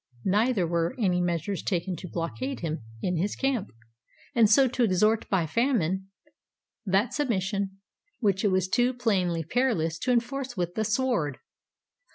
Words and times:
Neither 0.25 0.65
were 0.65 0.95
any 0.97 1.21
measures 1.21 1.61
taken 1.61 1.95
to 1.97 2.07
blockade 2.07 2.61
him 2.61 2.81
in 3.03 3.17
his 3.17 3.35
camp, 3.35 3.67
and 4.33 4.49
so 4.49 4.67
to 4.67 4.83
extort 4.85 5.29
by 5.29 5.45
famine 5.45 6.07
that 6.87 7.13
submission 7.13 7.77
which 8.19 8.43
it 8.43 8.47
was 8.49 8.67
too 8.67 8.95
plainly 8.95 9.43
perilous 9.43 9.99
to 9.99 10.11
enforce 10.11 10.57
with 10.57 10.73
the 10.73 10.85
sword. 10.85 11.37